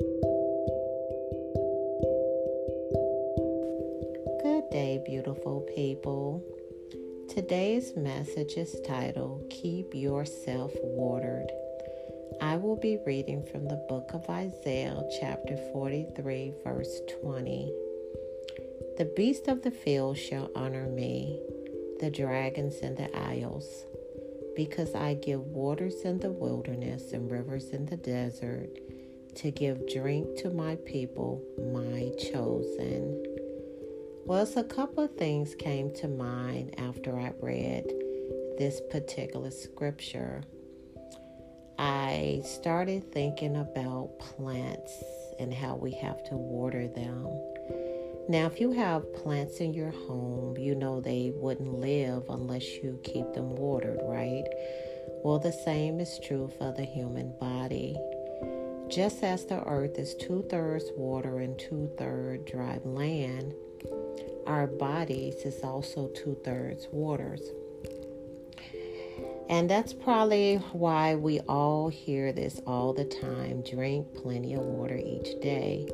Good 0.00 0.08
day, 4.72 5.00
beautiful 5.06 5.60
people. 5.76 6.42
Today's 7.28 7.94
message 7.94 8.54
is 8.54 8.80
titled 8.84 9.48
Keep 9.50 9.94
Yourself 9.94 10.72
Watered. 10.82 11.48
I 12.40 12.56
will 12.56 12.74
be 12.74 12.98
reading 13.06 13.44
from 13.44 13.68
the 13.68 13.84
book 13.88 14.10
of 14.14 14.28
Isaiah, 14.28 15.00
chapter 15.20 15.56
43, 15.72 16.54
verse 16.64 17.00
20. 17.22 17.72
The 18.98 19.12
beasts 19.14 19.46
of 19.46 19.62
the 19.62 19.70
field 19.70 20.18
shall 20.18 20.50
honor 20.56 20.88
me, 20.88 21.40
the 22.00 22.10
dragons 22.10 22.78
and 22.82 22.96
the 22.96 23.16
isles, 23.16 23.84
because 24.56 24.96
I 24.96 25.14
give 25.14 25.46
waters 25.46 26.02
in 26.02 26.18
the 26.18 26.32
wilderness 26.32 27.12
and 27.12 27.30
rivers 27.30 27.70
in 27.70 27.86
the 27.86 27.96
desert 27.96 28.70
to 29.36 29.50
give 29.50 29.88
drink 29.88 30.36
to 30.38 30.50
my 30.50 30.76
people, 30.84 31.42
my 31.72 32.10
chosen. 32.30 33.22
Well, 34.26 34.48
a 34.56 34.64
couple 34.64 35.04
of 35.04 35.16
things 35.16 35.54
came 35.54 35.92
to 35.96 36.08
mind 36.08 36.74
after 36.78 37.18
I 37.18 37.32
read 37.40 37.84
this 38.58 38.80
particular 38.90 39.50
scripture. 39.50 40.42
I 41.78 42.42
started 42.44 43.12
thinking 43.12 43.56
about 43.56 44.18
plants 44.18 45.02
and 45.38 45.52
how 45.52 45.74
we 45.74 45.92
have 45.92 46.24
to 46.24 46.36
water 46.36 46.86
them. 46.86 47.26
Now, 48.28 48.46
if 48.46 48.60
you 48.60 48.72
have 48.72 49.12
plants 49.16 49.58
in 49.58 49.74
your 49.74 49.90
home, 49.90 50.56
you 50.56 50.74
know 50.74 51.00
they 51.00 51.32
wouldn't 51.34 51.80
live 51.80 52.22
unless 52.30 52.66
you 52.76 52.98
keep 53.04 53.34
them 53.34 53.54
watered, 53.56 53.98
right? 54.04 54.44
Well, 55.22 55.38
the 55.38 55.52
same 55.52 56.00
is 56.00 56.18
true 56.20 56.50
for 56.56 56.72
the 56.72 56.84
human 56.84 57.34
body. 57.38 57.96
Just 58.94 59.24
as 59.24 59.44
the 59.46 59.60
earth 59.64 59.98
is 59.98 60.14
two 60.14 60.44
thirds 60.48 60.84
water 60.96 61.40
and 61.40 61.58
two 61.58 61.90
thirds 61.98 62.48
dry 62.48 62.78
land, 62.84 63.52
our 64.46 64.68
bodies 64.68 65.34
is 65.44 65.64
also 65.64 66.06
two 66.14 66.36
thirds 66.44 66.86
waters. 66.92 67.40
And 69.48 69.68
that's 69.68 69.92
probably 69.92 70.56
why 70.70 71.16
we 71.16 71.40
all 71.40 71.88
hear 71.88 72.32
this 72.32 72.60
all 72.68 72.92
the 72.92 73.04
time 73.04 73.62
drink 73.62 74.14
plenty 74.14 74.54
of 74.54 74.62
water 74.62 74.96
each 74.96 75.40
day. 75.40 75.88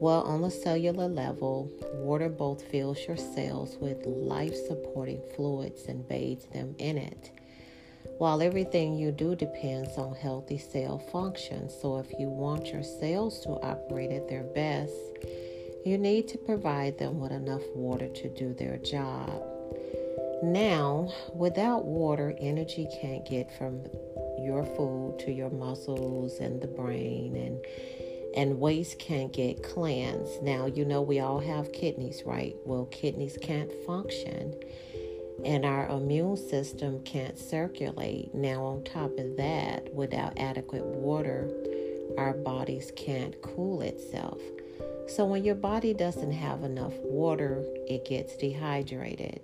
Well, 0.00 0.22
on 0.22 0.40
the 0.40 0.50
cellular 0.50 1.08
level, 1.08 1.70
water 1.96 2.30
both 2.30 2.62
fills 2.62 2.98
your 3.06 3.18
cells 3.18 3.76
with 3.78 4.06
life 4.06 4.54
supporting 4.54 5.20
fluids 5.34 5.84
and 5.84 6.08
bathes 6.08 6.46
them 6.46 6.76
in 6.78 6.96
it. 6.96 7.30
While 8.18 8.42
everything 8.42 8.96
you 8.96 9.12
do 9.12 9.36
depends 9.36 9.98
on 9.98 10.14
healthy 10.14 10.58
cell 10.58 10.98
function, 10.98 11.68
so 11.68 11.98
if 11.98 12.06
you 12.18 12.28
want 12.28 12.68
your 12.68 12.82
cells 12.82 13.40
to 13.40 13.50
operate 13.50 14.10
at 14.10 14.28
their 14.28 14.42
best, 14.42 14.94
you 15.84 15.98
need 15.98 16.26
to 16.28 16.38
provide 16.38 16.98
them 16.98 17.20
with 17.20 17.32
enough 17.32 17.62
water 17.74 18.08
to 18.08 18.28
do 18.28 18.54
their 18.54 18.78
job. 18.78 19.42
Now, 20.42 21.12
without 21.34 21.84
water, 21.84 22.34
energy 22.40 22.88
can't 23.00 23.24
get 23.28 23.56
from 23.56 23.82
your 24.38 24.64
food 24.64 25.18
to 25.20 25.32
your 25.32 25.50
muscles 25.50 26.38
and 26.40 26.60
the 26.60 26.66
brain 26.66 27.36
and 27.36 27.64
and 28.36 28.60
waste 28.60 28.98
can't 28.98 29.32
get 29.32 29.62
cleansed. 29.62 30.42
Now, 30.42 30.66
you 30.66 30.84
know, 30.84 31.00
we 31.00 31.20
all 31.20 31.40
have 31.40 31.72
kidneys, 31.72 32.22
right? 32.26 32.54
Well, 32.66 32.84
kidneys 32.86 33.38
can't 33.40 33.72
function 33.86 34.54
and 35.44 35.64
our 35.64 35.88
immune 35.88 36.36
system 36.36 37.02
can't 37.04 37.38
circulate. 37.38 38.34
Now, 38.34 38.64
on 38.64 38.84
top 38.84 39.18
of 39.18 39.36
that, 39.36 39.92
without 39.94 40.38
adequate 40.38 40.84
water, 40.84 41.50
our 42.16 42.32
bodies 42.32 42.92
can't 42.96 43.40
cool 43.42 43.82
itself. 43.82 44.40
So, 45.08 45.24
when 45.24 45.44
your 45.44 45.54
body 45.54 45.94
doesn't 45.94 46.32
have 46.32 46.64
enough 46.64 46.94
water, 47.02 47.62
it 47.86 48.04
gets 48.04 48.36
dehydrated. 48.36 49.40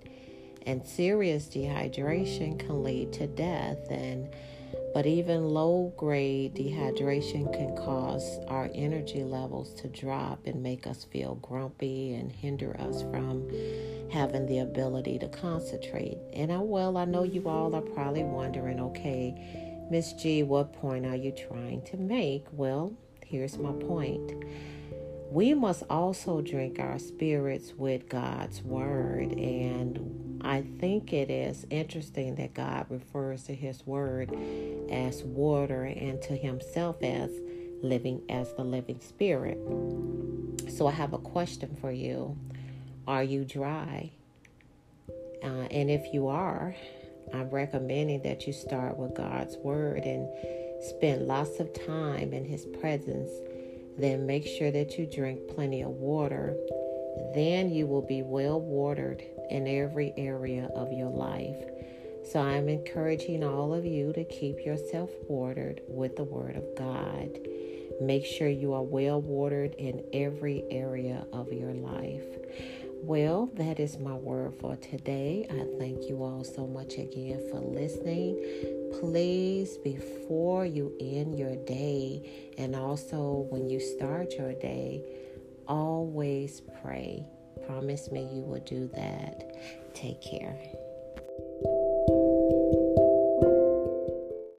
And 0.65 0.87
serious 0.87 1.47
dehydration 1.47 2.59
can 2.59 2.83
lead 2.83 3.13
to 3.15 3.27
death 3.27 3.91
and 3.91 4.29
but 4.95 5.07
even 5.07 5.49
low 5.49 5.93
grade 5.97 6.55
dehydration 6.55 7.53
can 7.53 7.75
cause 7.77 8.39
our 8.49 8.71
energy 8.75 9.25
levels 9.25 9.73
to 9.75 9.89
drop 9.89 10.47
and 10.47 10.63
make 10.63 10.87
us 10.87 11.05
feel 11.05 11.37
grumpy 11.37 12.15
and 12.15 12.31
hinder 12.31 12.79
us 12.79 13.03
from 13.03 13.49
having 14.11 14.47
the 14.47 14.59
ability 14.59 15.19
to 15.19 15.29
concentrate. 15.29 16.19
And 16.35 16.53
I, 16.53 16.59
well, 16.59 16.97
I 16.97 17.07
know 17.07 17.23
you 17.23 17.49
all 17.49 17.75
are 17.75 17.81
probably 17.81 18.25
wondering 18.25 18.81
okay, 18.81 19.35
Miss 19.91 20.13
G, 20.15 20.43
what 20.43 20.73
point 20.75 21.07
are 21.07 21.17
you 21.17 21.33
trying 21.33 21.83
to 21.87 21.97
make? 21.97 22.47
Well, 22.53 22.93
here's 23.25 23.59
my 23.59 23.73
point. 23.73 24.45
We 25.31 25.55
must 25.55 25.85
also 25.89 26.43
drink 26.43 26.79
our 26.79 26.99
spirits 26.99 27.73
with 27.75 28.09
God's 28.11 28.63
word 28.63 29.33
and 29.33 30.22
I 30.45 30.63
think 30.81 31.13
it 31.13 31.31
is 31.31 31.67
interesting 31.71 32.35
that 32.37 32.55
God 32.55 32.87
refers 32.89 33.45
to 33.45 33.55
His 33.55 33.87
Word 33.87 34.37
as 34.91 35.23
water 35.23 35.85
and 35.85 36.21
to 36.23 36.37
Himself 36.37 37.03
as 37.03 37.31
living 37.83 38.23
as 38.29 38.53
the 38.55 38.65
living 38.65 39.01
Spirit. 39.01 39.59
So 40.71 40.87
I 40.87 40.93
have 40.93 41.13
a 41.13 41.19
question 41.19 41.77
for 41.81 41.93
you 41.93 42.37
Are 43.07 43.23
you 43.23 43.45
dry? 43.45 44.11
Uh, 45.43 45.67
and 45.71 45.91
if 45.91 46.13
you 46.13 46.29
are, 46.29 46.75
I'm 47.33 47.51
recommending 47.51 48.23
that 48.23 48.47
you 48.47 48.53
start 48.53 48.97
with 48.97 49.15
God's 49.15 49.57
Word 49.59 50.03
and 50.05 50.29
spend 50.83 51.27
lots 51.27 51.61
of 51.61 51.73
time 51.87 52.33
in 52.33 52.45
His 52.45 52.67
presence. 52.81 53.31
Then 53.99 54.27
make 54.27 54.47
sure 54.47 54.71
that 54.73 54.99
you 54.99 55.07
drink 55.07 55.41
plenty 55.55 55.83
of 55.83 55.91
water. 55.91 56.57
Then 57.35 57.71
you 57.71 57.87
will 57.87 58.03
be 58.03 58.23
well 58.23 58.61
watered 58.61 59.23
in 59.53 59.69
every 59.69 60.13
area 60.17 60.69
of 60.75 60.93
your 60.93 61.11
life. 61.11 61.63
So 62.31 62.41
I'm 62.41 62.69
encouraging 62.69 63.45
all 63.45 63.75
of 63.75 63.85
you 63.85 64.13
to 64.15 64.25
keep 64.25 64.65
yourself 64.65 65.11
watered 65.29 65.83
with 65.87 66.17
the 66.17 66.25
Word 66.25 66.57
of 66.57 66.65
God. 66.77 67.39
Make 68.01 68.25
sure 68.25 68.49
you 68.49 68.73
are 68.73 68.83
well 68.83 69.21
watered 69.21 69.75
in 69.75 70.03
every 70.13 70.65
area 70.71 71.27
of 71.33 71.53
your 71.53 71.75
life. 71.75 72.25
Well, 73.03 73.51
that 73.55 73.81
is 73.81 73.99
my 73.99 74.15
word 74.15 74.55
for 74.61 74.77
today. 74.77 75.47
I 75.51 75.79
thank 75.79 76.09
you 76.09 76.23
all 76.23 76.45
so 76.45 76.69
much 76.69 76.95
again 76.95 77.43
for 77.51 77.59
listening. 77.59 78.41
Please, 79.01 79.77
before 79.79 80.65
you 80.65 80.97
end 81.01 81.37
your 81.37 81.57
day 81.65 82.55
and 82.59 82.77
also 82.77 83.49
when 83.51 83.69
you 83.69 83.81
start 83.81 84.35
your 84.39 84.53
day, 84.53 85.03
always 85.67 86.63
pray. 86.81 87.27
Promise 87.67 88.11
me 88.11 88.29
you 88.33 88.43
will 88.43 88.61
do 88.61 88.91
that. 88.95 89.45
Take 89.95 90.21
care. 90.21 90.57